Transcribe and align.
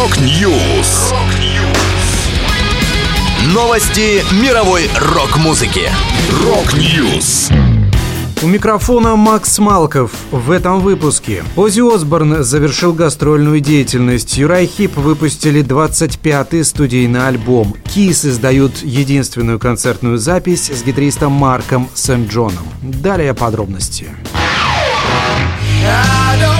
Rock 0.00 0.50
News. 0.50 1.12
Новости 3.52 4.24
мировой 4.42 4.88
рок-музыки. 4.98 5.90
Rock 6.42 6.90
News. 6.90 7.50
У 8.42 8.46
микрофона 8.46 9.16
Макс 9.16 9.58
Малков. 9.58 10.12
В 10.30 10.52
этом 10.52 10.80
выпуске 10.80 11.44
Оззи 11.54 11.94
Осборн 11.94 12.42
завершил 12.42 12.94
гастрольную 12.94 13.60
деятельность. 13.60 14.38
Uriah 14.38 14.66
Heep 14.66 14.96
выпустили 14.96 15.62
25-й 15.62 16.64
студийный 16.64 17.28
альбом. 17.28 17.76
Kiss 17.84 18.24
издают 18.24 18.78
единственную 18.82 19.58
концертную 19.58 20.16
запись 20.16 20.70
с 20.70 20.82
гитаристом 20.82 21.32
Марком 21.32 21.90
Сент-Джоном. 21.92 22.64
Далее 22.80 23.34
подробности. 23.34 24.06
I 25.84 26.38
don't 26.40 26.59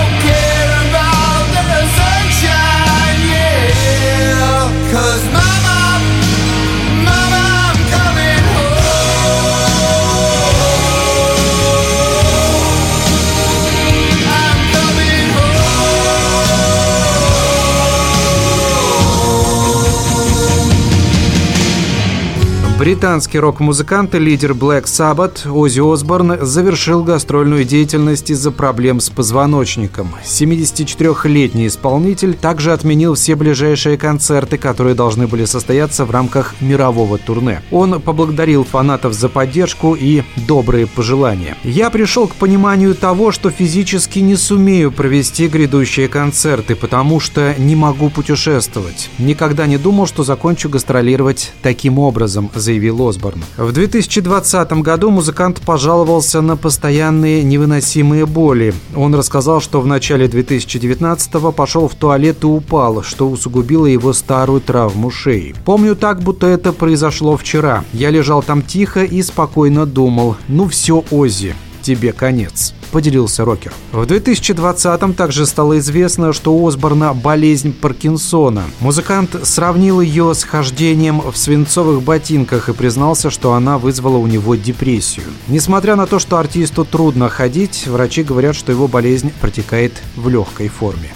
Британский 22.81 23.37
рок-музыкант 23.37 24.15
и 24.15 24.17
лидер 24.17 24.53
Black 24.53 24.85
Sabbath 24.85 25.47
Оззи 25.47 25.81
Осборн 25.93 26.43
завершил 26.43 27.03
гастрольную 27.03 27.63
деятельность 27.63 28.31
из-за 28.31 28.49
проблем 28.49 28.99
с 28.99 29.11
позвоночником. 29.11 30.15
74-летний 30.25 31.67
исполнитель 31.67 32.33
также 32.33 32.73
отменил 32.73 33.13
все 33.13 33.35
ближайшие 33.35 33.99
концерты, 33.99 34.57
которые 34.57 34.95
должны 34.95 35.27
были 35.27 35.45
состояться 35.45 36.05
в 36.05 36.09
рамках 36.09 36.55
мирового 36.59 37.19
турне. 37.19 37.61
Он 37.69 38.01
поблагодарил 38.01 38.63
фанатов 38.63 39.13
за 39.13 39.29
поддержку 39.29 39.93
и 39.93 40.23
добрые 40.47 40.87
пожелания. 40.87 41.57
«Я 41.63 41.91
пришел 41.91 42.27
к 42.27 42.33
пониманию 42.33 42.95
того, 42.95 43.31
что 43.31 43.51
физически 43.51 44.17
не 44.17 44.35
сумею 44.35 44.91
провести 44.91 45.47
грядущие 45.47 46.07
концерты, 46.07 46.75
потому 46.75 47.19
что 47.19 47.53
не 47.59 47.75
могу 47.75 48.09
путешествовать. 48.09 49.11
Никогда 49.19 49.67
не 49.67 49.77
думал, 49.77 50.07
что 50.07 50.23
закончу 50.23 50.67
гастролировать 50.67 51.53
таким 51.61 51.99
образом», 51.99 52.49
Осборн. 52.79 53.43
В 53.57 53.71
2020 53.71 54.71
году 54.83 55.09
музыкант 55.09 55.61
пожаловался 55.61 56.41
на 56.41 56.57
постоянные 56.57 57.43
невыносимые 57.43 58.25
боли. 58.25 58.73
Он 58.95 59.15
рассказал, 59.15 59.61
что 59.61 59.81
в 59.81 59.87
начале 59.87 60.27
2019 60.27 61.55
пошел 61.55 61.87
в 61.87 61.95
туалет 61.95 62.43
и 62.43 62.45
упал, 62.45 63.03
что 63.03 63.29
усугубило 63.29 63.85
его 63.85 64.13
старую 64.13 64.61
травму 64.61 65.11
шеи. 65.11 65.55
«Помню 65.65 65.95
так, 65.95 66.21
будто 66.21 66.47
это 66.47 66.73
произошло 66.73 67.37
вчера. 67.37 67.83
Я 67.93 68.09
лежал 68.09 68.43
там 68.43 68.61
тихо 68.61 69.03
и 69.03 69.21
спокойно 69.21 69.85
думал, 69.85 70.35
ну 70.47 70.67
все, 70.67 71.03
Оззи, 71.11 71.55
тебе 71.81 72.13
конец»,— 72.13 72.73
поделился 72.91 73.45
рокер. 73.45 73.73
В 73.91 74.03
2020-м 74.03 75.13
также 75.13 75.45
стало 75.45 75.79
известно, 75.79 76.33
что 76.33 76.53
у 76.53 76.67
Осборна 76.67 77.13
болезнь 77.13 77.73
Паркинсона. 77.73 78.63
Музыкант 78.79 79.35
сравнил 79.43 80.01
ее 80.01 80.33
с 80.33 80.43
хождением 80.43 81.21
в 81.21 81.37
свинцовых 81.37 82.03
ботинках 82.03 82.69
и 82.69 82.73
признался, 82.73 83.29
что 83.29 83.53
она 83.53 83.77
вызвала 83.77 84.17
у 84.17 84.27
него 84.27 84.55
депрессию. 84.55 85.25
Несмотря 85.47 85.95
на 85.95 86.05
то, 86.05 86.19
что 86.19 86.37
артисту 86.37 86.85
трудно 86.85 87.29
ходить, 87.29 87.87
врачи 87.87 88.23
говорят, 88.23 88.55
что 88.55 88.71
его 88.71 88.87
болезнь 88.87 89.31
протекает 89.39 89.93
в 90.15 90.29
легкой 90.29 90.67
форме. 90.67 91.11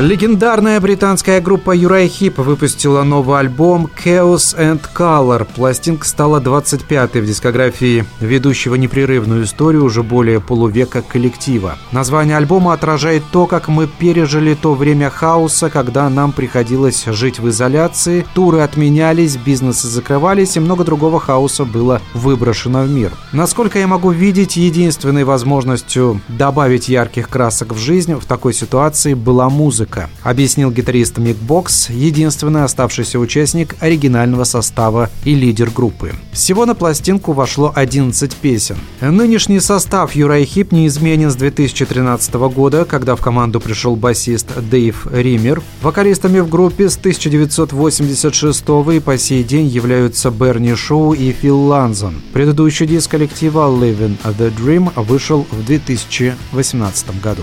Легендарная 0.00 0.80
британская 0.80 1.42
группа 1.42 1.72
Юрай 1.72 2.08
Хип 2.08 2.38
выпустила 2.38 3.02
новый 3.02 3.38
альбом 3.38 3.86
Chaos 4.02 4.56
and 4.58 4.80
Color. 4.94 5.46
Пластинка 5.54 6.06
стала 6.06 6.40
25-й 6.40 7.20
в 7.20 7.26
дискографии 7.26 8.06
ведущего 8.18 8.76
непрерывную 8.76 9.44
историю 9.44 9.84
уже 9.84 10.02
более 10.02 10.40
полувека 10.40 11.02
коллектива. 11.02 11.76
Название 11.92 12.38
альбома 12.38 12.72
отражает 12.72 13.24
то, 13.30 13.46
как 13.46 13.68
мы 13.68 13.86
пережили 13.86 14.54
то 14.54 14.72
время 14.72 15.10
хаоса, 15.10 15.68
когда 15.68 16.08
нам 16.08 16.32
приходилось 16.32 17.04
жить 17.04 17.38
в 17.38 17.50
изоляции, 17.50 18.24
туры 18.32 18.60
отменялись, 18.60 19.36
бизнесы 19.36 19.86
закрывались 19.86 20.56
и 20.56 20.60
много 20.60 20.84
другого 20.84 21.20
хаоса 21.20 21.66
было 21.66 22.00
выброшено 22.14 22.84
в 22.84 22.90
мир. 22.90 23.12
Насколько 23.32 23.78
я 23.78 23.86
могу 23.86 24.12
видеть, 24.12 24.56
единственной 24.56 25.24
возможностью 25.24 26.22
добавить 26.28 26.88
ярких 26.88 27.28
красок 27.28 27.74
в 27.74 27.78
жизнь 27.78 28.14
в 28.14 28.24
такой 28.24 28.54
ситуации 28.54 29.12
была 29.12 29.50
музыка 29.50 29.89
музыка, 29.90 30.10
объяснил 30.22 30.70
гитарист 30.70 31.18
Мик 31.18 31.36
Бокс, 31.36 31.90
единственный 31.90 32.64
оставшийся 32.64 33.18
участник 33.18 33.76
оригинального 33.80 34.44
состава 34.44 35.10
и 35.24 35.34
лидер 35.34 35.70
группы. 35.70 36.12
Всего 36.32 36.66
на 36.66 36.74
пластинку 36.74 37.32
вошло 37.32 37.72
11 37.74 38.34
песен. 38.36 38.76
Нынешний 39.00 39.60
состав 39.60 40.14
Юрай 40.14 40.44
Хип 40.44 40.72
неизменен 40.72 41.30
с 41.30 41.36
2013 41.36 42.34
года, 42.34 42.84
когда 42.84 43.16
в 43.16 43.20
команду 43.20 43.60
пришел 43.60 43.96
басист 43.96 44.46
Дэйв 44.56 45.06
Ример. 45.12 45.62
Вокалистами 45.82 46.40
в 46.40 46.48
группе 46.48 46.88
с 46.88 46.96
1986 46.96 48.64
и 48.94 49.00
по 49.00 49.18
сей 49.18 49.42
день 49.44 49.66
являются 49.66 50.30
Берни 50.30 50.74
Шоу 50.74 51.12
и 51.12 51.32
Фил 51.32 51.58
Ланзон. 51.58 52.22
Предыдущий 52.32 52.86
диск 52.86 53.10
коллектива 53.10 53.68
Living 53.68 54.16
the 54.24 54.52
Dream 54.54 54.92
вышел 55.02 55.46
в 55.50 55.64
2018 55.64 57.20
году. 57.20 57.42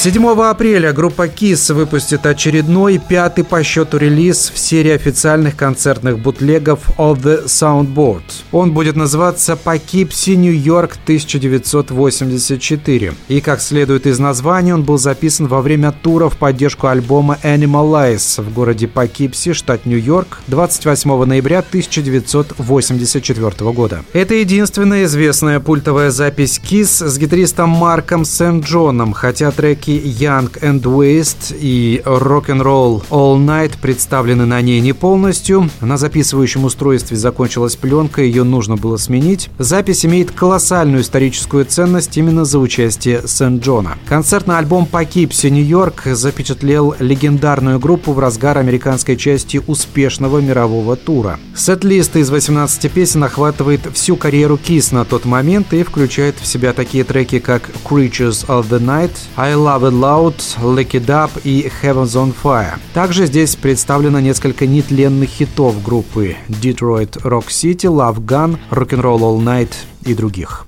7 0.00 0.24
апреля 0.28 0.92
группа 0.92 1.26
KISS 1.26 1.74
выпустит 1.74 2.24
очередной, 2.24 2.98
пятый 2.98 3.42
по 3.42 3.64
счету 3.64 3.98
релиз 3.98 4.52
в 4.54 4.58
серии 4.58 4.92
официальных 4.92 5.56
концертных 5.56 6.20
бутлегов 6.20 6.96
Of 6.98 7.20
the 7.20 7.46
Soundboard. 7.46 8.22
Он 8.52 8.70
будет 8.70 8.94
называться 8.94 9.56
«Покипси 9.56 10.36
Нью-Йорк 10.36 10.98
1984». 11.04 13.14
И, 13.26 13.40
как 13.40 13.60
следует 13.60 14.06
из 14.06 14.20
названия, 14.20 14.72
он 14.72 14.84
был 14.84 14.98
записан 14.98 15.48
во 15.48 15.62
время 15.62 15.90
тура 15.90 16.28
в 16.28 16.36
поддержку 16.36 16.86
альбома 16.86 17.36
Animal 17.42 18.14
Eyes 18.14 18.40
в 18.40 18.54
городе 18.54 18.86
Покипси, 18.86 19.52
штат 19.52 19.84
Нью-Йорк, 19.84 20.42
28 20.46 21.24
ноября 21.24 21.58
1984 21.58 23.72
года. 23.72 24.04
Это 24.12 24.34
единственная 24.34 25.06
известная 25.06 25.58
пультовая 25.58 26.12
запись 26.12 26.60
KISS 26.64 27.08
с 27.08 27.18
гитаристом 27.18 27.70
Марком 27.70 28.24
Сент-Джоном, 28.24 29.12
хотя 29.12 29.50
треки 29.50 29.87
треки 29.88 30.24
Young 30.24 30.50
and 30.60 30.82
Waste 30.82 31.56
и 31.58 32.02
Rock'n'Roll 32.04 33.04
All 33.10 33.38
Night 33.38 33.78
представлены 33.80 34.44
на 34.44 34.60
ней 34.60 34.80
не 34.80 34.92
полностью. 34.92 35.70
На 35.80 35.96
записывающем 35.96 36.64
устройстве 36.64 37.16
закончилась 37.16 37.76
пленка, 37.76 38.22
ее 38.22 38.44
нужно 38.44 38.76
было 38.76 38.96
сменить. 38.98 39.50
Запись 39.58 40.04
имеет 40.04 40.30
колоссальную 40.30 41.02
историческую 41.02 41.64
ценность 41.64 42.16
именно 42.16 42.44
за 42.44 42.58
участие 42.58 43.22
Сент-Джона. 43.26 43.96
Концертный 44.06 44.58
альбом 44.58 44.86
Poughkeepsie 44.90 45.50
Нью-Йорк 45.50 46.02
запечатлел 46.06 46.94
легендарную 46.98 47.78
группу 47.78 48.12
в 48.12 48.18
разгар 48.18 48.58
американской 48.58 49.16
части 49.16 49.60
успешного 49.66 50.38
мирового 50.38 50.96
тура. 50.96 51.38
Сет-лист 51.56 52.16
из 52.16 52.30
18 52.30 52.90
песен 52.92 53.24
охватывает 53.24 53.80
всю 53.94 54.16
карьеру 54.16 54.56
Kiss 54.62 54.94
на 54.94 55.04
тот 55.04 55.24
момент 55.24 55.72
и 55.72 55.82
включает 55.82 56.36
в 56.40 56.46
себя 56.46 56.72
такие 56.72 57.04
треки, 57.04 57.38
как 57.38 57.70
Creatures 57.88 58.46
of 58.46 58.68
the 58.68 58.80
Night, 58.80 59.12
I 59.36 59.52
Love 59.54 59.77
Love 59.78 59.90
It 59.90 60.00
Loud, 60.00 60.36
Lick 60.76 60.90
It 60.90 61.06
Up 61.06 61.30
и 61.44 61.70
Heaven's 61.82 62.14
on 62.16 62.34
Fire. 62.42 62.80
Также 62.94 63.26
здесь 63.26 63.54
представлено 63.54 64.18
несколько 64.18 64.66
нетленных 64.66 65.30
хитов 65.30 65.80
группы 65.84 66.36
Detroit 66.48 67.22
Rock 67.22 67.46
City, 67.46 67.86
Love 67.86 68.16
Gun, 68.16 68.58
Rock'n'Roll 68.70 69.20
All 69.20 69.38
Night 69.38 69.70
и 70.04 70.14
других. 70.14 70.66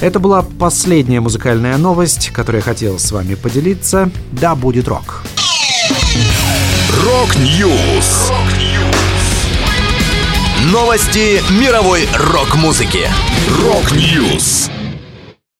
Это 0.00 0.20
была 0.20 0.42
последняя 0.42 1.20
музыкальная 1.20 1.76
новость, 1.78 2.30
которую 2.30 2.60
я 2.60 2.64
хотел 2.64 2.96
с 3.00 3.10
вами 3.10 3.34
поделиться. 3.34 4.08
Да, 4.30 4.54
будет 4.54 4.86
рок. 4.86 5.24
Rock 7.04 7.60
News. 7.60 8.30
Новости 10.70 11.42
мировой 11.60 12.06
рок-музыки. 12.14 13.08
Rock 13.64 14.11
News. 14.11 14.70